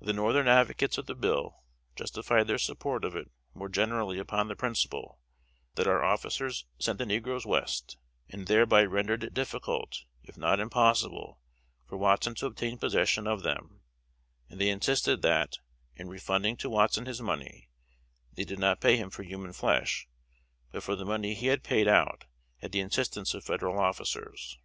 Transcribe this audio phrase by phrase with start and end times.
[0.00, 1.64] The Northern advocates of the bill
[1.96, 5.18] justified their support of it more generally upon the principle,
[5.74, 7.98] that our officers sent the negroes West,
[8.28, 11.40] and thereby rendered it difficult, if not impossible,
[11.88, 13.80] for Watson to obtain possession of them;
[14.48, 15.58] and they insisted that,
[15.96, 17.68] in refunding to Watson his money,
[18.34, 20.06] they did not pay him for human flesh,
[20.70, 22.26] but for the money he had paid out
[22.62, 24.60] at the instance of federal officers.